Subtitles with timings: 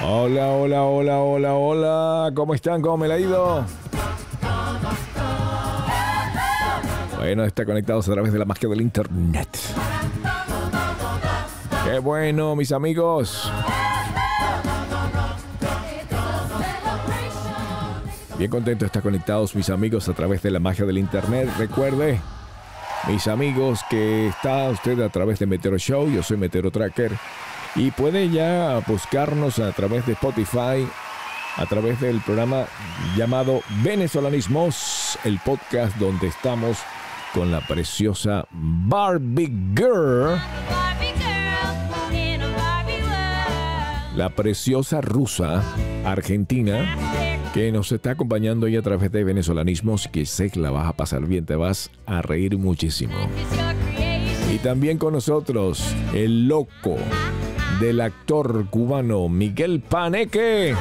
[0.00, 2.30] Hola, hola, hola, hola, hola.
[2.32, 2.80] ¿Cómo están?
[2.80, 3.64] ¿Cómo me la ha ido?
[7.16, 9.48] Bueno, está conectados a través de la magia del internet.
[11.84, 13.50] Qué bueno, mis amigos.
[18.38, 21.50] Bien contento de estar conectados, mis amigos, a través de la magia del internet.
[21.58, 22.20] Recuerde,
[23.08, 26.08] mis amigos, que está usted a través de Meteoro Show.
[26.08, 27.10] Yo soy Meteoro Tracker.
[27.76, 30.86] Y puede ya buscarnos a través de Spotify,
[31.56, 32.66] a través del programa
[33.16, 36.78] llamado Venezolanismos, el podcast donde estamos
[37.34, 40.40] con la preciosa Barbie Girl.
[44.16, 45.62] La preciosa rusa
[46.04, 46.96] argentina
[47.54, 50.92] que nos está acompañando ahí a través de venezolanismos que sé que la vas a
[50.92, 53.14] pasar bien, te vas a reír muchísimo.
[54.52, 56.96] Y también con nosotros el loco
[57.80, 60.74] del actor cubano Miguel Paneque.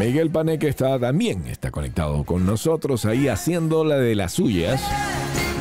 [0.00, 4.82] Miguel Paneque está también está conectado con nosotros ahí haciendo la de las suyas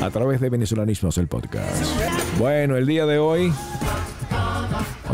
[0.02, 1.86] a través de Venezolanismos el podcast.
[2.39, 3.53] Bueno, el día de hoy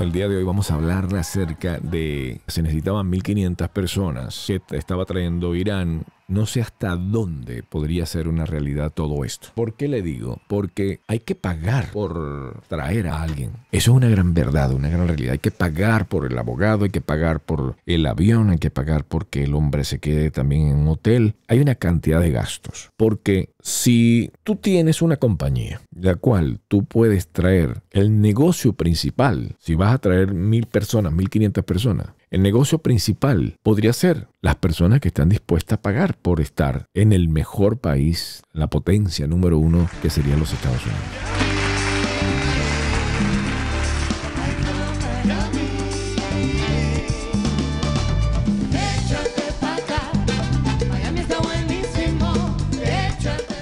[0.01, 5.05] el día de hoy vamos a hablar acerca de se necesitaban 1500 personas que estaba
[5.05, 9.49] trayendo Irán no sé hasta dónde podría ser una realidad todo esto.
[9.55, 10.39] ¿Por qué le digo?
[10.47, 13.51] Porque hay que pagar por traer a alguien.
[13.71, 15.33] Eso es una gran verdad, una gran realidad.
[15.33, 19.03] Hay que pagar por el abogado, hay que pagar por el avión, hay que pagar
[19.03, 21.35] porque el hombre se quede también en un hotel.
[21.47, 22.91] Hay una cantidad de gastos.
[22.95, 29.75] Porque si tú tienes una compañía, la cual tú puedes traer el negocio principal, si
[29.75, 34.99] vas a traer mil personas, mil quinientas personas, el negocio principal podría ser las personas
[34.99, 39.89] que están dispuestas a pagar por estar en el mejor país, la potencia número uno
[40.01, 41.48] que serían los Estados Unidos.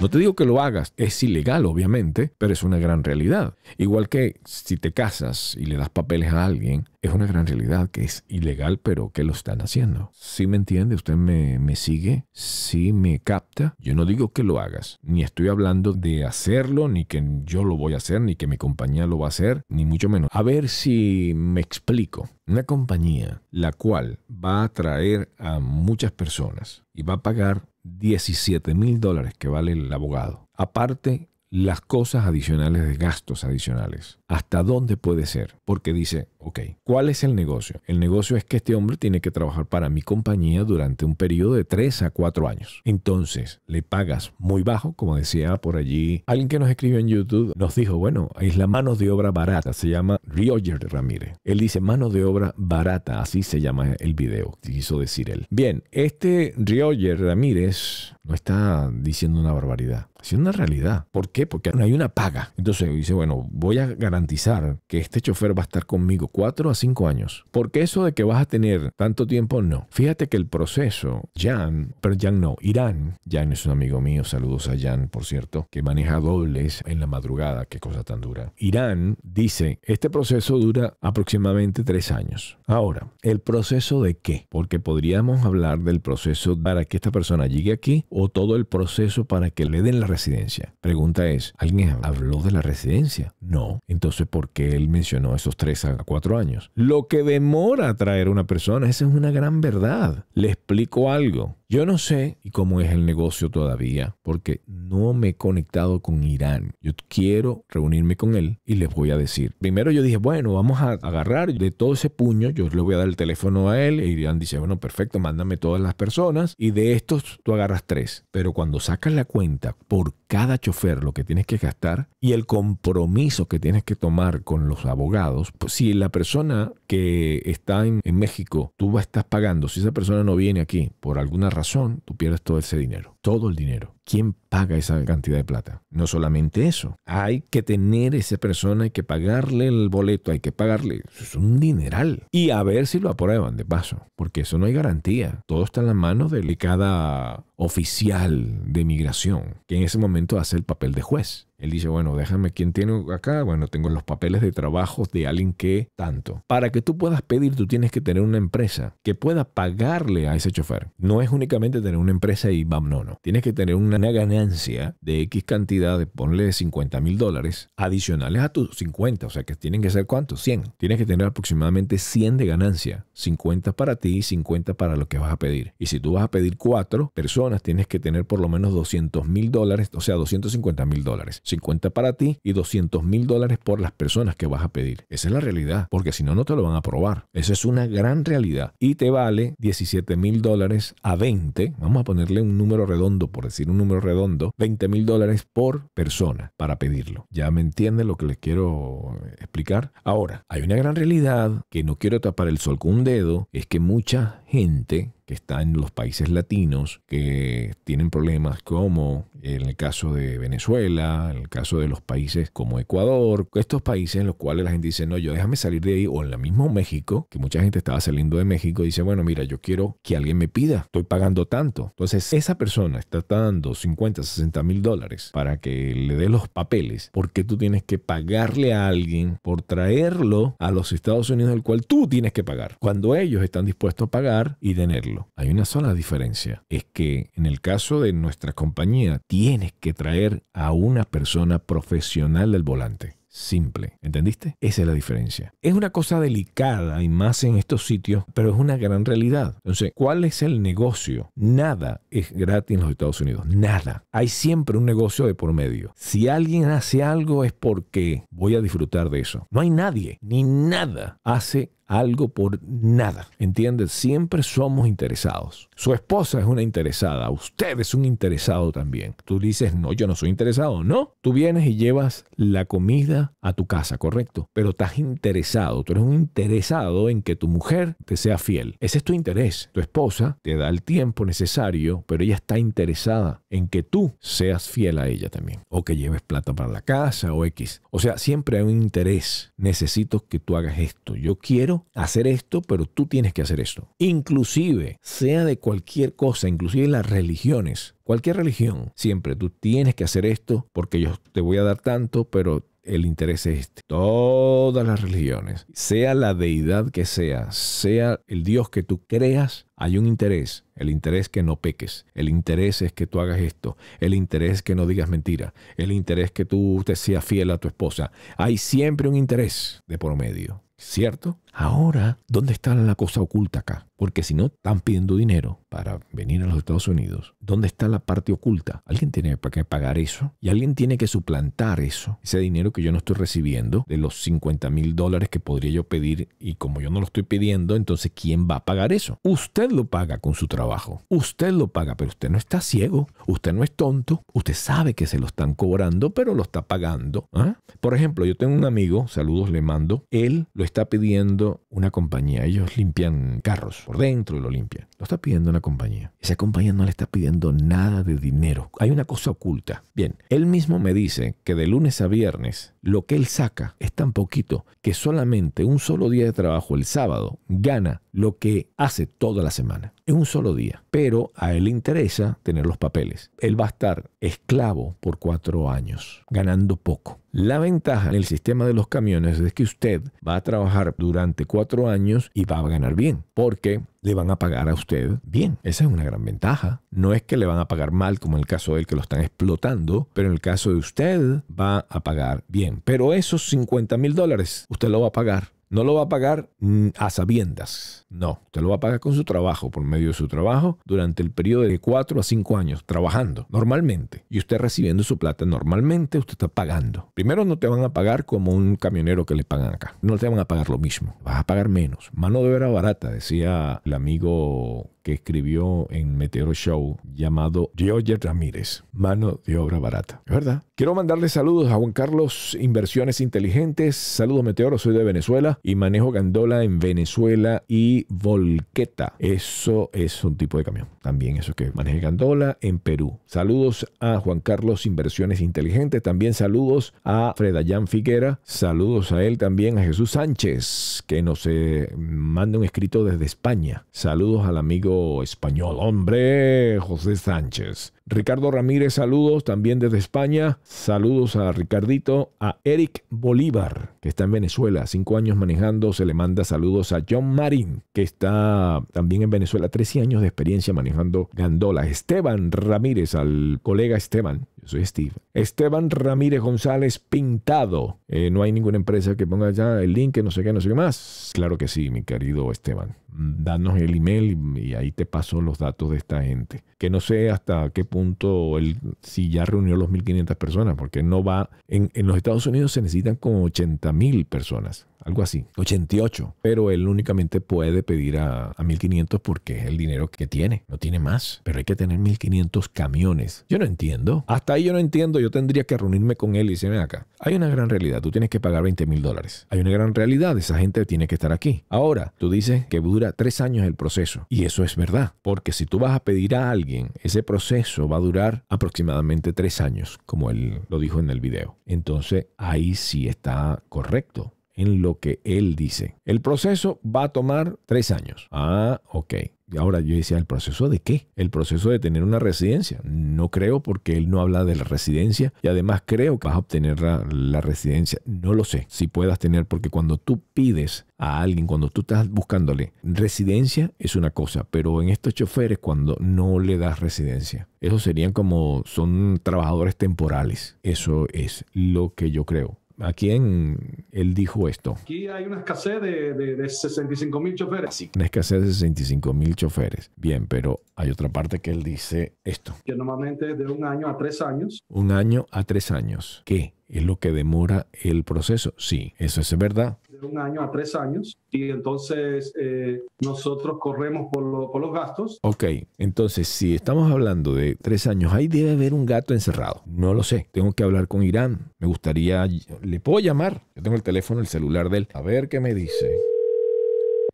[0.08, 3.56] No te digo que lo hagas, es ilegal obviamente, pero es una gran realidad.
[3.78, 7.90] Igual que si te casas y le das papeles a alguien, es una gran realidad
[7.90, 10.10] que es ilegal, pero que lo están haciendo.
[10.14, 10.96] Si me entiende?
[10.96, 12.26] ¿Usted me, me sigue?
[12.32, 13.76] ¿Sí me capta?
[13.80, 17.76] Yo no digo que lo hagas, ni estoy hablando de hacerlo, ni que yo lo
[17.76, 20.30] voy a hacer, ni que mi compañía lo va a hacer, ni mucho menos.
[20.32, 22.30] A ver si me explico.
[22.48, 27.68] Una compañía la cual va a atraer a muchas personas y va a pagar
[27.98, 30.48] 17 mil dólares que vale el abogado.
[30.54, 34.20] Aparte, las cosas adicionales de gastos adicionales.
[34.28, 35.56] ¿Hasta dónde puede ser?
[35.64, 37.82] Porque dice, ok, ¿cuál es el negocio?
[37.86, 41.54] El negocio es que este hombre tiene que trabajar para mi compañía durante un periodo
[41.54, 42.82] de 3 a 4 años.
[42.86, 47.54] Entonces, le pagas muy bajo, como decía por allí alguien que nos escribió en YouTube,
[47.56, 51.38] nos dijo, bueno, es la mano de obra barata, se llama Rioger Ramírez.
[51.44, 55.48] Él dice mano de obra barata, así se llama el video, quiso decir él.
[55.50, 61.06] Bien, este Rioger Ramírez no está diciendo una barbaridad, es una realidad.
[61.12, 61.48] ¿Por qué?
[61.48, 62.54] Porque no hay una paga.
[62.58, 66.76] Entonces dice, bueno, voy a garantizar que este chofer va a estar conmigo cuatro a
[66.76, 67.46] cinco años.
[67.50, 69.88] Porque eso de que vas a tener tanto tiempo, no.
[69.90, 74.70] Fíjate que el proceso, Jan, pero Jan no, Irán, Jan es un amigo mío, saludos
[74.70, 78.54] a Jan, por cierto, que maneja dobles en la madrugada, qué cosa tan dura.
[78.56, 82.60] Irán dice, este proceso dura aproximadamente tres años.
[82.68, 84.46] Ahora, ¿el proceso de qué?
[84.50, 89.26] Porque podríamos hablar del proceso para que esta persona llegue aquí o todo el proceso
[89.26, 90.76] para que le den la residencia.
[90.82, 93.34] Pregunta es, ¿alguien habló de la residencia?
[93.40, 93.80] No.
[93.88, 95.98] Entonces, ¿por qué él mencionó esos tres a
[96.36, 96.72] años?
[96.76, 100.26] Lo que demora traer a una persona, esa es una gran verdad.
[100.34, 101.56] Le explico algo.
[101.70, 106.72] Yo no sé cómo es el negocio todavía, porque no me he conectado con Irán.
[106.82, 109.54] Yo quiero reunirme con él y les voy a decir.
[109.60, 113.00] Primero yo dije, bueno, vamos a agarrar de todo ese puño, yo le voy a
[113.00, 116.72] dar el teléfono a él e Irán dice, bueno, perfecto, mándame todas las personas y
[116.72, 118.24] de estos tú agarras tres.
[118.32, 122.46] Pero cuando sacas la cuenta por cada chofer lo que tienes que gastar y el
[122.46, 128.02] compromiso que tienes que tomar con los abogados, pues si la persona que está en,
[128.04, 132.42] México, tú estás pagando, si esa persona no viene aquí por alguna razón, tú pierdes
[132.42, 133.94] todo ese dinero, todo el dinero.
[134.06, 135.84] ¿Quién paga esa cantidad de plata?
[135.90, 140.52] No solamente eso, hay que tener esa persona, hay que pagarle el boleto, hay que
[140.52, 142.24] pagarle, es un dineral.
[142.32, 145.42] Y a ver si lo aprueban de paso, porque eso no hay garantía.
[145.46, 150.56] Todo está en las manos de cada oficial de migración, que en ese momento hace
[150.56, 151.47] el papel de juez.
[151.58, 153.44] Él dice, bueno, déjame quién tiene acá.
[153.44, 156.44] Bueno, tengo los papeles de trabajo de alguien que tanto.
[156.48, 160.36] Para que tú puedas pedir, tú tienes que tener una empresa que pueda pagarle a
[160.36, 160.90] ese chofer.
[160.98, 163.20] No es únicamente tener una empresa y vamos, no, no.
[163.22, 168.50] Tienes que tener una ganancia de X cantidad de, ponle 50 mil dólares adicionales a
[168.50, 169.28] tus 50.
[169.28, 170.42] O sea, que tienen que ser cuántos?
[170.42, 170.74] 100.
[170.78, 173.06] Tienes que tener aproximadamente 100 de ganancia.
[173.14, 175.74] 50 para ti y 50 para lo que vas a pedir.
[175.80, 179.28] Y si tú vas a pedir cuatro personas, tienes que tener por lo menos 200
[179.28, 181.42] mil dólares, o sea, 250 mil dólares.
[181.48, 185.06] 50 para ti y 200 mil dólares por las personas que vas a pedir.
[185.10, 187.28] Esa es la realidad, porque si no, no te lo van a aprobar.
[187.34, 188.74] Esa es una gran realidad.
[188.80, 191.76] Y te vale 17 mil dólares a 20.
[191.80, 195.90] Vamos a ponerle un número redondo, por decir un número redondo, 20 mil dólares por
[195.90, 197.28] persona para pedirlo.
[197.30, 199.92] ¿Ya me entienden lo que les quiero explicar?
[200.04, 203.66] Ahora, hay una gran realidad que no quiero tapar el sol con un dedo, es
[203.66, 209.76] que mucha gente que está en los países latinos, que tienen problemas como en el
[209.76, 214.36] caso de Venezuela, en el caso de los países como Ecuador, estos países en los
[214.36, 217.28] cuales la gente dice, no, yo déjame salir de ahí, o en la misma México,
[217.30, 220.48] que mucha gente estaba saliendo de México, dice, bueno, mira, yo quiero que alguien me
[220.48, 221.88] pida, estoy pagando tanto.
[221.90, 227.10] Entonces, esa persona está dando 50, 60 mil dólares para que le dé los papeles,
[227.14, 231.86] porque tú tienes que pagarle a alguien por traerlo a los Estados Unidos, el cual
[231.86, 235.17] tú tienes que pagar, cuando ellos están dispuestos a pagar y tenerlo.
[235.36, 236.64] Hay una sola diferencia.
[236.70, 242.52] Es que en el caso de nuestra compañía tienes que traer a una persona profesional
[242.52, 243.98] del volante simple.
[244.02, 244.58] ¿Entendiste?
[244.60, 245.54] Esa es la diferencia.
[245.62, 249.56] Es una cosa delicada y más en estos sitios, pero es una gran realidad.
[249.58, 251.32] Entonces, ¿cuál es el negocio?
[251.36, 253.46] Nada es gratis en los Estados Unidos.
[253.46, 254.04] Nada.
[254.12, 255.94] Hay siempre un negocio de por medio.
[255.96, 259.48] Si alguien hace algo es porque voy a disfrutar de eso.
[259.52, 263.28] No hay nadie ni nada hace algo por nada.
[263.40, 263.92] ¿Entiendes?
[263.92, 265.70] Siempre somos interesados.
[265.76, 269.16] Su esposa es una interesada, usted es un interesado también.
[269.26, 270.84] Tú dices, no, yo no soy interesado.
[270.84, 274.50] No, tú vienes y llevas la comida a tu casa, correcto.
[274.54, 278.76] Pero estás interesado, tú eres un interesado en que tu mujer te sea fiel.
[278.80, 279.70] Ese es tu interés.
[279.72, 284.70] Tu esposa te da el tiempo necesario, pero ella está interesada en que tú seas
[284.70, 285.62] fiel a ella también.
[285.70, 287.82] O que lleves plata para la casa o X.
[287.92, 289.54] O sea, siempre hay un interés.
[289.58, 291.16] Necesito que tú hagas esto.
[291.16, 293.88] Yo quiero hacer esto, pero tú tienes que hacer esto.
[293.98, 300.26] Inclusive, sea de cualquier cosa, inclusive las religiones, cualquier religión, siempre tú tienes que hacer
[300.26, 303.82] esto porque yo te voy a dar tanto, pero el interés es este.
[303.86, 309.98] Todas las religiones, sea la deidad que sea, sea el Dios que tú creas, hay
[309.98, 310.64] un interés.
[310.76, 312.06] El interés que no peques.
[312.14, 313.78] El interés es que tú hagas esto.
[314.00, 315.54] El interés que no digas mentira.
[315.76, 318.12] El interés que tú te seas fiel a tu esposa.
[318.38, 320.62] Hay siempre un interés de por medio.
[320.78, 321.40] ¿Cierto?
[321.60, 323.88] Ahora, ¿dónde está la cosa oculta acá?
[323.96, 327.98] Porque si no están pidiendo dinero para venir a los Estados Unidos, ¿dónde está la
[327.98, 328.84] parte oculta?
[328.86, 332.92] Alguien tiene que pagar eso y alguien tiene que suplantar eso, ese dinero que yo
[332.92, 336.92] no estoy recibiendo de los 50 mil dólares que podría yo pedir y como yo
[336.92, 339.20] no lo estoy pidiendo, entonces ¿quién va a pagar eso?
[339.24, 343.54] Usted lo paga con su trabajo, usted lo paga, pero usted no está ciego, usted
[343.54, 347.30] no es tonto, usted sabe que se lo están cobrando, pero lo está pagando.
[347.34, 347.56] ¿ah?
[347.80, 352.46] Por ejemplo, yo tengo un amigo, saludos le mando, él lo está pidiendo una compañía.
[352.46, 354.88] Ellos limpian carros por dentro y lo limpian.
[354.98, 356.12] Lo está pidiendo una compañía.
[356.20, 358.70] Esa compañía no le está pidiendo nada de dinero.
[358.80, 359.84] Hay una cosa oculta.
[359.94, 363.92] Bien, él mismo me dice que de lunes a viernes lo que él saca es
[363.92, 369.08] tan poquito que solamente un solo día de trabajo, el sábado, gana lo que hace
[369.08, 369.94] toda la semana.
[370.08, 370.84] En un solo día.
[370.90, 373.30] Pero a él le interesa tener los papeles.
[373.40, 377.20] Él va a estar esclavo por cuatro años, ganando poco.
[377.34, 381.44] La ventaja en el sistema de los camiones es que usted va a trabajar durante
[381.44, 385.58] cuatro años y va a ganar bien, porque le van a pagar a usted bien.
[385.64, 386.82] Esa es una gran ventaja.
[386.90, 389.02] No es que le van a pagar mal como en el caso del que lo
[389.02, 392.82] están explotando, pero en el caso de usted va a pagar bien.
[392.86, 396.50] Pero esos 50 mil dólares usted lo va a pagar no lo va a pagar
[396.60, 398.06] mm, a sabiendas.
[398.10, 401.22] No, usted lo va a pagar con su trabajo, por medio de su trabajo, durante
[401.22, 404.24] el periodo de 4 a 5 años, trabajando normalmente.
[404.30, 407.12] Y usted recibiendo su plata normalmente, usted está pagando.
[407.14, 409.96] Primero no te van a pagar como un camionero que le pagan acá.
[410.02, 411.16] No te van a pagar lo mismo.
[411.24, 412.10] Vas a pagar menos.
[412.14, 418.84] Mano de obra barata, decía el amigo que escribió en Meteoro Show llamado George Ramírez,
[418.92, 420.22] mano de obra barata.
[420.26, 420.64] ¿Es verdad?
[420.76, 423.96] Quiero mandarle saludos a Juan Carlos Inversiones Inteligentes.
[423.96, 429.14] Saludos Meteoro, soy de Venezuela y manejo gandola en Venezuela y volqueta.
[429.20, 430.88] Eso es un tipo de camión.
[431.02, 433.20] También eso que maneje gandola en Perú.
[433.26, 436.02] Saludos a Juan Carlos Inversiones Inteligentes.
[436.04, 438.40] También saludos a Fredayán Figuera.
[438.44, 443.86] Saludos a él también, a Jesús Sánchez, que nos eh, manda un escrito desde España.
[443.92, 445.78] Saludos al amigo español.
[445.80, 447.94] Hombre, José Sánchez.
[448.10, 450.60] Ricardo Ramírez, saludos también desde España.
[450.64, 455.92] Saludos a Ricardito, a Eric Bolívar, que está en Venezuela, cinco años manejando.
[455.92, 460.28] Se le manda saludos a John Marín, que está también en Venezuela, 13 años de
[460.28, 461.86] experiencia manejando gandola.
[461.86, 464.48] Esteban Ramírez, al colega Esteban.
[464.68, 465.14] Soy Steve.
[465.34, 468.00] Esteban Ramírez González Pintado.
[468.08, 470.70] Eh, no hay ninguna empresa que ponga ya el link, no sé qué, no sé
[470.70, 471.32] qué más.
[471.34, 472.98] Claro que sí, mi querido Esteban.
[473.10, 476.64] Danos el email y ahí te paso los datos de esta gente.
[476.78, 481.24] Que no sé hasta qué punto él, si ya reunió los 1.500 personas, porque no
[481.24, 481.50] va.
[481.68, 486.36] En, en los Estados Unidos se necesitan como 80.000 personas algo así, 88.
[486.42, 490.78] Pero él únicamente puede pedir a, a 1500 porque es el dinero que tiene, no
[490.78, 491.42] tiene más.
[491.44, 493.46] Pero hay que tener 1500 camiones.
[493.50, 494.26] Yo no entiendo.
[494.28, 495.20] Hasta ahí yo no entiendo.
[495.20, 497.08] Yo tendría que reunirme con él y decirme acá.
[497.20, 498.02] Hay una gran realidad.
[498.02, 499.48] Tú tienes que pagar 20 mil dólares.
[499.50, 500.38] Hay una gran realidad.
[500.38, 501.64] Esa gente tiene que estar aquí.
[501.70, 504.26] Ahora, tú dices que dura tres años el proceso.
[504.30, 505.14] Y eso es verdad.
[505.22, 509.62] Porque si tú vas a pedir a alguien, ese proceso va a durar aproximadamente tres
[509.62, 511.56] años, como él lo dijo en el video.
[511.66, 515.96] Entonces, ahí sí está correcto en lo que él dice.
[516.04, 518.28] El proceso va a tomar tres años.
[518.32, 519.14] Ah, ok.
[519.50, 521.08] Y ahora yo decía, ¿el proceso de qué?
[521.16, 522.82] El proceso de tener una residencia.
[522.84, 526.40] No creo porque él no habla de la residencia y además creo que vas a
[526.40, 528.02] obtener la, residencia.
[528.04, 532.10] No lo sé si puedas tener porque cuando tú pides a alguien, cuando tú estás
[532.10, 537.84] buscándole residencia es una cosa, pero en estos choferes cuando no le das residencia, esos
[537.84, 540.58] serían como son trabajadores temporales.
[540.62, 542.58] Eso es lo que yo creo.
[542.80, 544.76] ¿A quién él dijo esto?
[544.82, 547.74] Aquí hay una escasez de, de, de 65 mil choferes.
[547.74, 549.92] Sí, una escasez de 65 mil choferes.
[549.96, 552.54] Bien, pero hay otra parte que él dice esto.
[552.66, 554.64] Que normalmente es de un año a tres años.
[554.70, 556.22] Un año a tres años.
[556.26, 556.54] ¿Qué?
[556.68, 558.54] ¿Es lo que demora el proceso?
[558.58, 559.78] Sí, eso es verdad.
[560.00, 561.18] De un año a tres años.
[561.32, 565.20] Y entonces eh, nosotros corremos por, lo, por, los gastos.
[565.22, 565.44] Ok,
[565.78, 569.62] entonces si estamos hablando de tres años, ahí debe haber un gato encerrado.
[569.66, 570.28] No lo sé.
[570.32, 571.52] Tengo que hablar con Irán.
[571.60, 572.28] Me gustaría...
[572.62, 573.42] ¿Le puedo llamar?
[573.56, 574.88] Yo tengo el teléfono, el celular de él.
[574.94, 575.92] A ver qué me dice.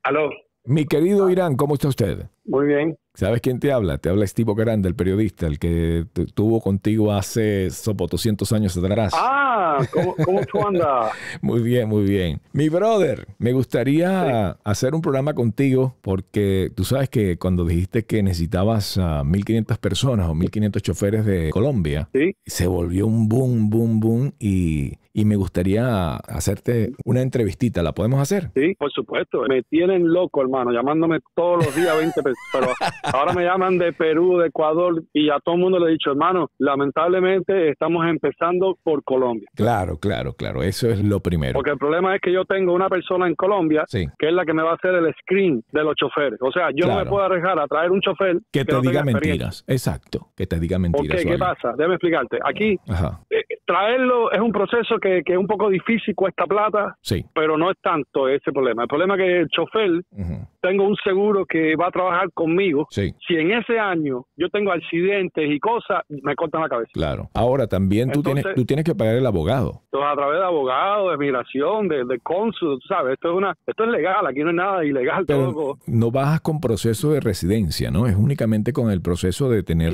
[0.03, 0.29] Aló.
[0.65, 2.25] Mi querido Irán, ¿cómo está usted?
[2.45, 2.97] Muy bien.
[3.15, 3.97] ¿Sabes quién te habla?
[3.97, 9.13] Te habla Steve Grande, el periodista, el que tuvo contigo hace sopo 200 años atrás.
[9.13, 9.42] Ah,
[9.92, 11.12] ¿cómo, cómo tú andas?
[11.42, 12.42] muy bien, muy bien.
[12.51, 14.60] Mi brother, me gustaría sí.
[14.63, 20.30] hacer un programa contigo porque tú sabes que cuando dijiste que necesitabas a 1.500 personas
[20.30, 22.36] o 1.500 choferes de Colombia, ¿Sí?
[22.46, 27.84] se volvió un boom, boom, boom y, y me gustaría hacerte una entrevistita.
[27.84, 28.50] ¿La podemos hacer?
[28.55, 29.43] Sí, por supuesto.
[29.48, 32.38] Me tienen loco, hermano, llamándome todos los días 20 pesos.
[32.51, 32.67] Pero
[33.13, 36.12] ahora me llaman de Perú, de Ecuador y a todo el mundo le he dicho,
[36.12, 39.48] hermano, lamentablemente estamos empezando por Colombia.
[39.55, 40.63] Claro, claro, claro.
[40.63, 41.53] Eso es lo primero.
[41.53, 44.05] Porque el problema es que yo tengo una persona en Colombia sí.
[44.20, 46.39] que es la que me va a hacer el screen de los choferes.
[46.41, 47.00] O sea, yo Claro.
[47.00, 49.63] no me puedo arriesgar a traer un chofer Que que te no diga mentiras.
[49.67, 50.29] Exacto.
[50.36, 51.24] Que te diga ¿Por mentiras.
[51.24, 51.29] qué?
[51.29, 51.74] ¿Qué pasa?
[51.77, 52.39] Déjame explicarte.
[52.43, 53.20] Aquí Ajá.
[53.29, 57.25] eh, traerlo es un proceso que, que es un poco difícil, cuesta plata, Sí.
[57.34, 58.84] pero no es tanto ese problema.
[58.84, 60.48] El problema es que el chofer, Ujú.
[60.62, 62.88] tengo un seguro que va a trabajar conmigo.
[62.89, 63.13] Sí.
[63.27, 66.91] Si en ese año yo tengo accidentes y cosas, me cortan la cabeza.
[66.93, 67.29] Claro.
[67.34, 69.82] Ahora también tú, Entonces- tienes, tú tienes que pagar el abogado.
[69.86, 73.13] Entonces, a través de abogados, de migración, de, de cónsul, tú ¿sabes?
[73.13, 75.25] Esto es una, esto es legal, aquí no es nada ilegal.
[75.25, 75.77] Pero todo.
[75.88, 78.08] no bajas con proceso de residencia, ¿no?
[78.08, 79.93] Es únicamente con el proceso de tener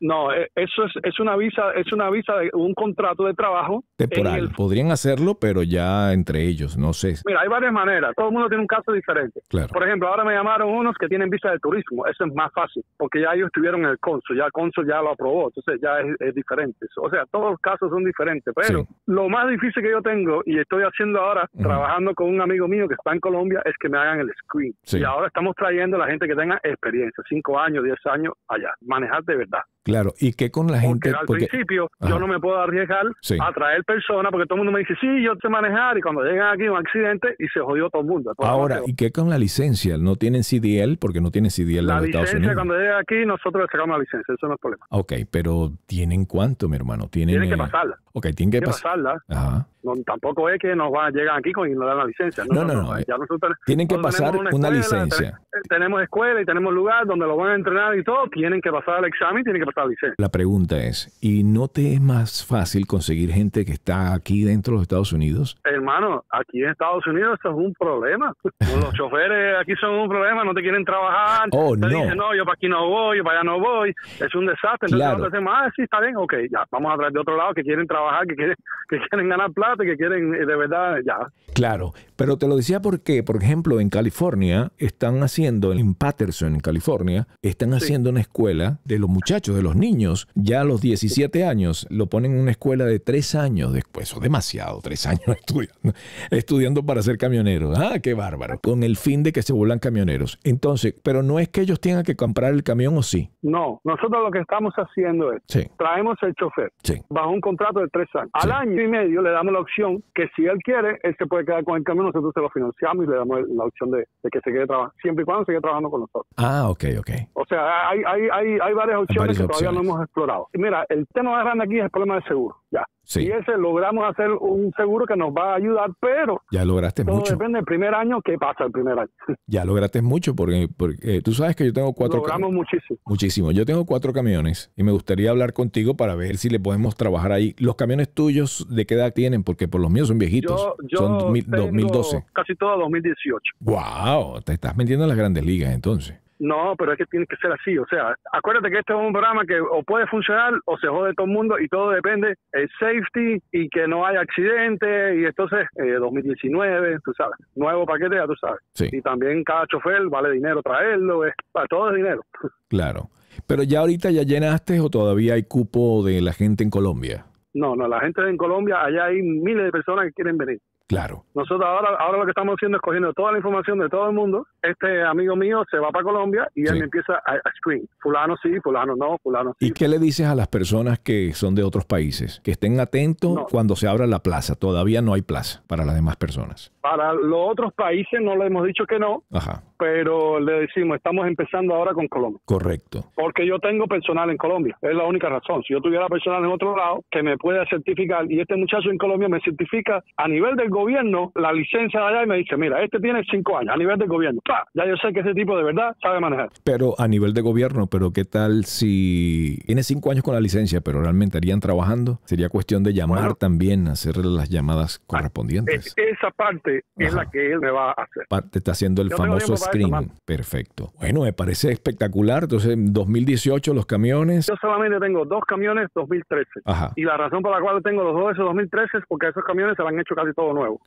[0.00, 3.84] No, eh, eso es, es una visa, es una visa de un contrato de trabajo.
[3.96, 4.38] temporal.
[4.38, 7.14] el- Podrían hacerlo, pero ya entre ellos, no sé.
[7.26, 8.12] Mira, hay varias maneras.
[8.16, 9.40] Todo el mundo tiene un caso diferente.
[9.48, 9.68] Claro.
[9.68, 12.06] Por ejemplo, ahora me llamaron unos que tienen visa de turismo.
[12.06, 15.00] Eso es más fácil, porque ya ellos estuvieron en el cónsul, ya el cónsul ya
[15.00, 16.86] lo aprobó, entonces ya es, es diferente.
[16.96, 18.88] O sea, todos los casos son diferentes, pero Sí.
[19.06, 21.62] lo más difícil que yo tengo y estoy haciendo ahora, Ujú.
[21.62, 24.74] trabajando con un amigo mío que está en Colombia, es que me hagan el screen.
[24.82, 24.98] Sí.
[24.98, 28.72] Y ahora estamos trayendo a la gente que tenga experiencia, cinco años, diez años allá,
[28.82, 29.60] manejar de verdad.
[29.84, 30.14] Claro.
[30.18, 31.10] ¿Y qué con la Porque gente?
[31.10, 32.10] al Porque, principio Ajá.
[32.10, 33.36] yo no me puedo arriesgar Sí.
[33.40, 36.22] a traer personas porque todo el mundo me dice, sí, yo sé manejar y cuando
[36.24, 38.32] llegan aquí un accidente y se jodió todo el mundo.
[38.38, 39.98] Ahora, ¿y qué con la licencia?
[39.98, 40.96] ¿No tienen CDL?
[40.98, 42.54] Porque no tienen CDL en los Estados licencia Unidos.
[42.54, 44.86] cuando llega aquí nosotros le sacamos la licencia, eso no es problema.
[44.90, 47.08] Ok, pero ¿tienen cuánto, mi hermano?
[47.08, 48.82] Tienen, Tienen que eh, pasarla, Ok, tienen que que pasar.
[48.82, 49.22] pasarla.
[49.28, 49.66] Ajá.
[49.82, 52.42] No, tampoco es que nos van, llegan aquí con y nos dan la licencia.
[52.50, 52.98] No, no, no.
[53.00, 55.40] Ya nosotros, Tienen que nosotros pasar una escuela, licencia.
[55.52, 58.26] ten- tenemos escuela y tenemos lugar donde lo van a entrenar y todo.
[58.32, 60.14] Tienen que pasar el examen tienen que pasar la licencia.
[60.18, 64.72] La pregunta es, ¿y no te es más fácil conseguir gente que está aquí dentro
[64.72, 65.56] de los Estados Unidos?
[65.64, 68.32] Hermano, aquí en Estados Unidos eso es un problema.
[68.60, 71.48] Los choferes aquí son un problema, no te quieren trabajar.
[71.52, 71.88] Oh, te no.
[71.88, 73.94] dicen, no, yo para aquí no voy, yo para allá no voy.
[74.20, 74.88] Es un desastre.
[74.90, 75.30] Entonces Claro.
[75.30, 77.86] decimos, ah, sí, está bien, ok, ya, vamos a traer de otro lado que quieren
[77.86, 78.56] trabajar, que quieren,
[78.88, 81.18] que quieren ganar plata, que quieren eh, de verdad, ya.
[81.54, 86.60] Claro, pero te lo decía porque, por ejemplo, en California están haciendo en Patterson, en
[86.60, 91.44] California, están haciendo una escuela de los muchachos, de los niños, ya a los 17
[91.44, 95.92] años, lo ponen en una escuela de tres años después, o demasiado, tres años estudiando,
[96.30, 97.76] estudiando para ser camioneros.
[97.78, 98.58] Ah, qué bárbaro.
[98.62, 100.38] Con el fin de que se vuelvan camioneros.
[100.44, 103.30] Entonces, pero no es que ellos tengan que comprar el camión o sí.
[103.42, 105.68] No, nosotros lo que estamos haciendo es, Sí.
[105.78, 107.00] traemos el chofer Sí.
[107.08, 108.30] bajo un contrato de tres años.
[108.40, 108.48] Sí.
[108.48, 111.44] Al año y medio le damos la opción que si él quiere, él se puede
[111.44, 114.30] quedar con el camión, nosotros se lo financiamos y le damos la opción de, de
[114.30, 116.26] que se quede trabajando, siempre y cuando siga trabajando con nosotros.
[116.36, 117.10] Ah, ok, ok.
[117.34, 120.48] O sea, hay, hay, hay, hay varias opciones varias que todavía no hemos explorado.
[120.52, 122.56] Y mira, el tema más grande aquí es el problema del seguro.
[122.70, 122.84] Ya.
[123.06, 123.20] Sí.
[123.20, 127.16] Y ese logramos hacer un seguro que nos va a ayudar, pero Ya lograste todo
[127.16, 127.32] mucho.
[127.34, 129.10] depende del primer año, qué pasa el primer año.
[129.46, 132.98] Ya lograste mucho porque, porque eh, tú sabes que yo tengo cuatro Logramos muchísimo.
[133.04, 133.52] Muchísimo.
[133.52, 137.32] Yo tengo cuatro camiones y me gustaría hablar contigo para ver si le podemos trabajar
[137.32, 137.54] ahí.
[137.58, 139.44] Los camiones tuyos, ¿de qué edad tienen?
[139.44, 140.58] Porque por los míos son viejitos.
[140.58, 142.24] Yo, yo son 2000 tengo 2012.
[142.32, 143.38] casi todo 2018.
[143.60, 144.40] ¡Wow!
[144.40, 146.18] Te estás metiendo en las grandes ligas entonces.
[146.38, 147.78] No, pero es que tiene que ser así.
[147.78, 151.14] O sea, acuérdate que este es un programa que o puede funcionar o se jode
[151.14, 155.20] todo el mundo y todo depende el safety y que no haya accidente.
[155.20, 158.60] Y entonces, eh, 2019, tú sabes, nuevo paquete, ya tú sabes.
[158.72, 162.22] Sí, Y también cada chofer vale dinero traerlo, es, para todo es dinero.
[162.68, 163.10] claro.
[163.46, 167.26] Pero ya ahorita ya llenaste o todavía hay cupo de la gente en Colombia.
[167.52, 170.60] No, no, la gente en Colombia, allá hay miles de personas que quieren venir.
[170.86, 171.24] Claro.
[171.34, 174.14] Nosotros ahora, ahora lo que estamos haciendo es cogiendo toda la información de todo el
[174.14, 174.46] mundo.
[174.62, 177.88] Este amigo mío se va para Colombia y él empieza a, a screen.
[178.02, 179.68] Fulano sí, fulano no, fulano sí.
[179.68, 182.40] ¿Y qué le dices a las personas que son de otros países?
[182.44, 183.46] Que estén atentos No.
[183.46, 184.54] cuando se abra la plaza.
[184.56, 186.70] Todavía no hay plaza para las demás personas.
[186.82, 189.62] Para los otros países no le hemos dicho que no, Ajá.
[189.78, 192.40] Pero le decimos, estamos empezando ahora con Colombia.
[192.44, 193.04] Correcto.
[193.14, 195.62] Porque yo tengo personal en Colombia, es la única razón.
[195.66, 198.98] Si yo tuviera personal en otro lado que me pueda certificar, y este muchacho en
[198.98, 202.82] Colombia me certifica a nivel del gobierno la licencia de allá y me dice, mira,
[202.82, 204.40] este tiene cinco años a nivel del gobierno.
[204.44, 204.64] ¡Pah!
[204.74, 206.50] Ya yo sé que ese tipo de verdad sabe manejar.
[206.64, 210.80] Pero a nivel de gobierno, pero ¿qué tal si tiene cinco años con la licencia,
[210.80, 212.18] pero realmente estarían trabajando?
[212.24, 213.34] Sería cuestión de llamar Bueno.
[213.34, 215.86] también, hacer las llamadas correspondientes.
[215.86, 217.24] Es- esa parte es Ajá.
[217.24, 218.24] la que él me va a hacer.
[218.28, 220.08] Pa- Te está haciendo el Yo famoso eso, mano.
[220.24, 220.92] Perfecto.
[220.98, 222.44] Bueno, me parece espectacular.
[222.44, 224.46] Entonces, en 2018 los camiones.
[224.46, 226.48] Yo solamente tengo dos camiones 2013.
[226.64, 226.92] Ajá.
[226.96, 229.44] Y la razón por la cual tengo los dos de esos 2013 es porque esos
[229.44, 230.80] camiones se lo han hecho casi todo nuevo.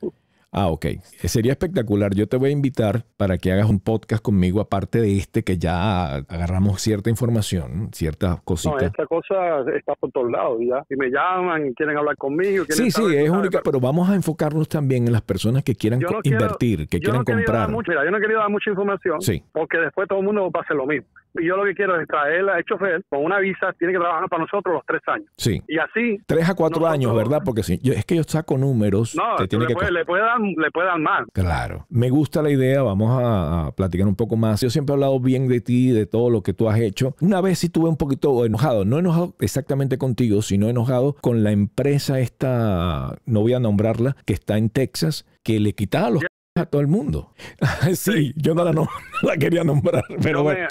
[0.50, 0.86] Ah, ok.
[1.24, 2.14] Sería espectacular.
[2.14, 5.58] Yo te voy a invitar para que hagas un podcast conmigo, aparte de este, que
[5.58, 8.86] ya agarramos cierta información, cierta No, cosita.
[8.86, 10.82] esta cosa está por todos lados ya.
[10.88, 12.64] Y me llaman y quieren hablar conmigo.
[12.64, 16.00] quieren Sí, sí, es única, pero vamos a enfocarnos también en las personas que quieran
[16.00, 17.56] no quiero- invertir, que quieran no comprar.
[17.58, 19.42] Dar mucho, mira, yo no quería dar mucha información Sí.
[19.52, 21.06] porque después todo el mundo va a hacer lo mismo.
[21.38, 24.28] Y yo lo que quiero es traer al chofer con una visa, tiene que trabajar
[24.30, 25.26] para nosotros los tres años.
[25.36, 25.62] Sí.
[25.68, 27.42] Y así, Tres a cuatro Nosotros- años, ¿verdad?
[27.44, 30.04] Porque si, yo- es que yo saco números no, que tiene le, que puede, le,
[30.06, 31.26] puede dar, le puede dar más.
[31.32, 31.86] Claro.
[31.88, 34.60] Me gusta la idea, vamos a, a platicar un poco más.
[34.60, 37.14] Yo siempre he hablado bien de ti, de todo lo que tú has hecho.
[37.20, 41.52] Una vez sí estuve un poquito enojado, no enojado exactamente contigo, sino enojado con la
[41.52, 46.22] empresa esta, no voy a nombrarla, que está en Texas, que le quitaba los
[46.56, 47.32] a todo el mundo.
[47.94, 48.88] sí, yo no la, no,
[49.22, 50.68] la quería nombrar, pero Yo bueno, me-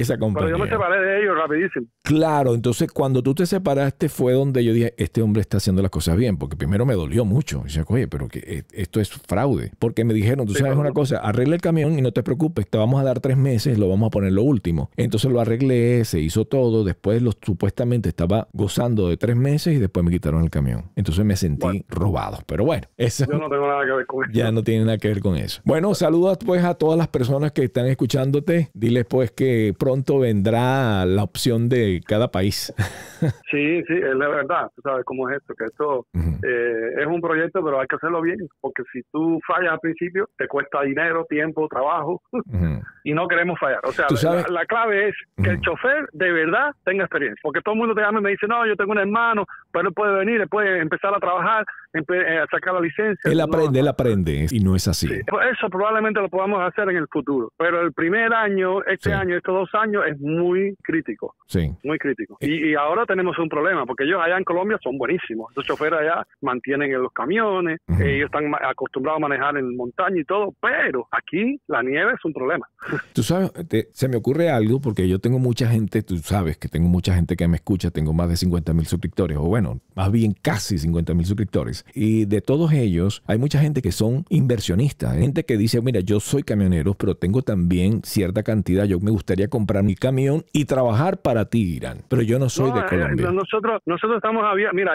[0.00, 0.50] esa pero compañía.
[0.50, 1.86] yo me separé de ellos rapidísimo.
[2.02, 5.90] Claro, entonces cuando tú te separaste fue donde yo dije, este hombre está haciendo las
[5.90, 7.60] cosas bien, porque primero me dolió mucho.
[7.62, 9.72] Y decía, oye, pero que eh, esto es fraude.
[9.78, 12.22] Porque me dijeron, tú Sí, sabes pero- una cosa, arregla el camión y no te
[12.22, 14.90] preocupes, te vamos a dar tres meses, lo vamos a poner lo último.
[14.96, 19.78] Entonces lo arreglé, se hizo todo, después lo, supuestamente estaba gozando de tres meses y
[19.78, 20.90] después me quitaron el camión.
[20.96, 21.80] Entonces me sentí Bueno.
[21.88, 22.38] robado.
[22.46, 24.32] Pero bueno, eso Yo no tengo nada que ver con eso.
[24.32, 25.60] ya no tiene nada que ver con eso.
[25.64, 28.70] Bueno, saludos pues a todas las personas que están escuchándote.
[28.74, 32.72] Diles pues que pronto vendrá la opción de cada país.
[33.50, 34.68] Sí, sí, es la verdad.
[34.76, 38.20] Tú sabes cómo es esto, que esto eh, es un proyecto, pero hay que hacerlo
[38.20, 42.20] bien, porque si tú fallas al principio, te cuesta dinero, tiempo, trabajo,
[43.04, 43.80] y no queremos fallar.
[43.84, 47.72] O sea, la, la clave es que el chofer de verdad tenga experiencia, porque todo
[47.74, 50.14] el mundo te llama y me dice, no, yo tengo un hermano, pero él puede
[50.16, 53.30] venir, él puede empezar a trabajar, eh, a sacar la licencia.
[53.30, 55.06] Él No, aprende, él aprende y no es así.
[55.08, 55.20] Sí,
[55.52, 59.12] Eso probablemente lo podamos hacer en el futuro, pero el primer año, este Sí.
[59.12, 61.72] año, estos dos años es muy crítico, Sí.
[61.82, 62.36] muy crítico.
[62.40, 65.52] Y, y ahora tenemos un problema, porque ellos allá en Colombia son buenísimos.
[65.56, 68.02] Los choferes allá mantienen en los camiones, Ujú.
[68.02, 72.32] ellos están acostumbrados a manejar en montaña y todo, pero aquí la nieve es un
[72.32, 72.66] problema.
[73.14, 76.68] Tú sabes, te- se me ocurre algo porque yo tengo mucha gente, tú sabes que
[76.68, 80.10] tengo mucha gente que me escucha, tengo más de 50 mil suscriptores, o bueno, más
[80.12, 81.84] bien casi 50 mil suscriptores.
[81.94, 86.20] Y de todos ellos, hay mucha gente que son inversionistas, gente que dice, mira, yo
[86.20, 91.22] soy camionero, pero tengo también cierta cantidad, yo me gustaría comprar mi camión y trabajar
[91.22, 93.30] para ti, Irán, pero yo no soy de eh, Colombia.
[93.30, 94.94] nosotros, nosotros estamos abiertos, mira,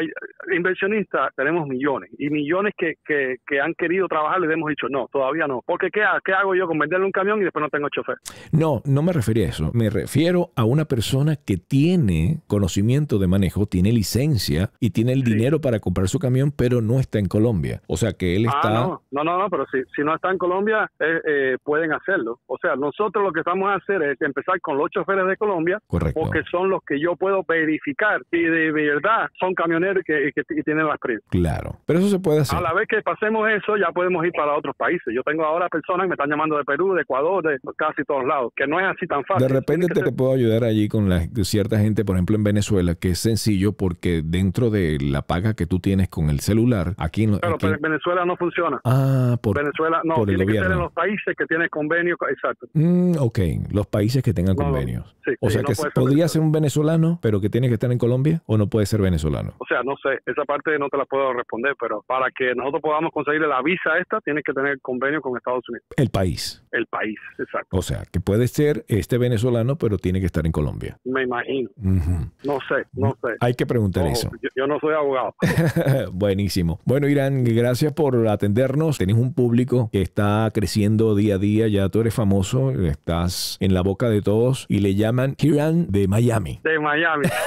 [0.53, 5.07] inversionistas tenemos millones y millones que, que, que, han querido trabajar, les hemos dicho, no,
[5.13, 7.87] todavía no, porque ¿qué, ¿qué hago yo con venderle un camión y después no tengo
[7.87, 8.17] chofer?
[8.51, 13.27] No, no me refería a eso, me refiero a una persona que tiene conocimiento de
[13.27, 17.29] manejo, tiene licencia y tiene el dinero para comprar su camión, pero no está en
[17.29, 17.81] Colombia.
[17.87, 18.73] O sea que él ah, está...
[18.73, 22.41] no, no, no, pero si, si no está en Colombia, eh, eh, pueden hacerlo.
[22.47, 25.79] O sea, nosotros lo que estamos a hacer es empezar con los choferes de Colombia,
[25.87, 26.19] Correcto.
[26.19, 30.87] porque son los que yo puedo verificar y de verdad son camioneros que, que, tienen
[30.87, 31.23] las prisas.
[31.29, 32.57] Claro, pero eso se puede hacer.
[32.57, 35.13] A la vez que pasemos eso, ya podemos ir para otros países.
[35.13, 38.25] Yo tengo ahora personas que me están llamando de Perú, de Ecuador, de casi todos
[38.25, 39.47] lados, que no es así tan fácil.
[39.47, 43.09] De repente te, puedo ayudar allí con la, cierta gente, por ejemplo en Venezuela, que
[43.11, 47.39] es sencillo porque dentro de la paga que tú tienes con el celular, aquí en,
[47.39, 48.79] pero, en Venezuela no funciona.
[48.83, 52.67] Ah, por Venezuela no, tiene que ser en los países que tienen convenio, exacto.
[52.73, 53.39] Mm, ok,
[53.71, 55.15] los países que tengan convenios.
[55.41, 58.57] o sea que podría ser un venezolano, pero que tiene que estar en Colombia, o
[58.57, 59.53] no puede ser venezolano.
[59.57, 62.81] O sea, no sé, esa parte no te la puedo responder, pero para que nosotros
[62.81, 65.85] podamos conseguir la visa esta, tienes que tener convenio con Estados Unidos.
[65.97, 66.63] El país.
[66.71, 67.77] El país, exacto.
[67.77, 70.97] O sea, que puede ser este venezolano, pero tiene que estar en Colombia.
[71.03, 71.69] Me imagino.
[71.77, 73.35] No sé, no sé.
[73.39, 74.31] Hay que preguntar eso.
[74.55, 75.35] Yo, no soy abogado.
[76.13, 76.79] Buenísimo.
[76.85, 78.97] Bueno, Irán, gracias por atendernos.
[78.97, 81.67] Tenés un público que está creciendo día a día.
[81.67, 86.07] Ya tú eres famoso, estás en la boca de todos y le llaman Irán de
[86.07, 86.59] Miami.
[86.63, 87.25] De Miami.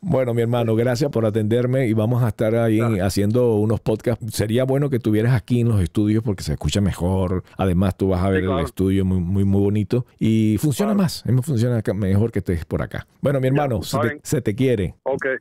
[0.00, 4.24] Bueno, mi hermano, gracias por atenderme y vamos a estar ahí haciendo unos podcasts.
[4.34, 7.44] Sería bueno que estuvieras aquí en los estudios porque se escucha mejor.
[7.56, 11.24] Además, tú vas a ver el estudio muy, muy, muy bonito y funciona más.
[11.26, 13.06] Me funciona mejor que estés por acá.
[13.20, 14.94] Bueno, mi hermano, se, te, quiere.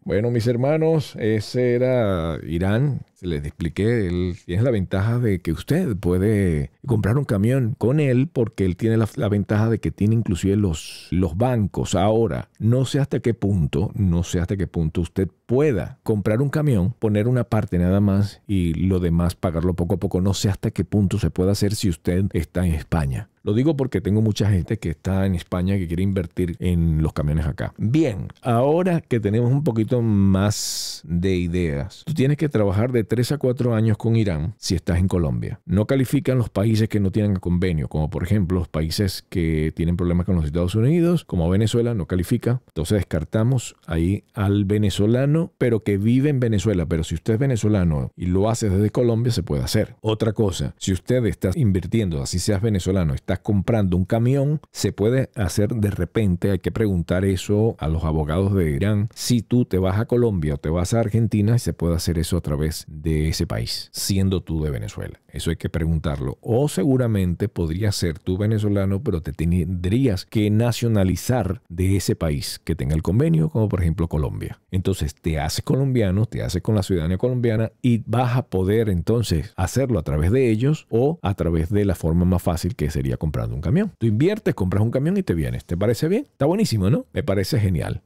[0.03, 5.95] Bueno, mis hermanos, ese era Irán les expliqué, él tiene la ventaja de que usted
[5.95, 10.55] puede comprar un camión con él porque él tiene la, ventaja de que tiene inclusive
[10.55, 11.95] los, los bancos.
[11.95, 16.47] Ahora, no sé hasta qué punto, no sé hasta qué punto usted pueda comprar un
[16.47, 20.21] camión, poner una parte nada más y lo demás pagarlo poco a poco.
[20.21, 23.27] No sé hasta qué punto se puede hacer si usted está en España.
[23.43, 27.11] Lo digo porque tengo mucha gente que está en España que quiere invertir en los
[27.11, 27.73] camiones acá.
[27.77, 33.31] Bien, ahora que tenemos un poquito más de ideas, tú tienes que trabajar de 3
[33.31, 35.59] a 4 años con Irán si estás en Colombia.
[35.65, 39.97] No califican los países que no tienen convenio, como por ejemplo los países que tienen
[39.97, 42.61] problemas con los Estados Unidos, como Venezuela, no califica.
[42.67, 46.85] Entonces descartamos ahí al venezolano, pero que vive en Venezuela.
[46.85, 49.95] Pero si usted es venezolano y lo hace desde Colombia, se puede hacer.
[50.01, 55.29] Otra cosa, si usted está invirtiendo, así seas venezolano, está comprando un camión, se puede
[55.35, 59.77] hacer de repente, hay que preguntar eso a los abogados de Irán, si tú te
[59.77, 63.29] vas a Colombia o te vas a Argentina, se puede hacer eso a través de
[63.29, 65.19] ese país, siendo tú de Venezuela.
[65.31, 66.37] Eso hay que preguntarlo.
[66.41, 72.75] O seguramente podría ser tú venezolano, pero te tendrías que nacionalizar de ese país que
[72.75, 74.59] tenga el convenio, como por ejemplo Colombia.
[74.71, 79.53] Entonces te haces colombiano, te haces con la ciudadanía colombiana y vas a poder entonces
[79.55, 83.17] hacerlo a través de ellos o a través de la forma más fácil que sería
[83.17, 83.91] comprando un camión.
[83.97, 85.65] Tú inviertes, compras un camión y te vienes.
[85.65, 86.27] ¿Te parece bien?
[86.31, 87.05] Está buenísimo, ¿no?
[87.13, 88.01] Me parece genial.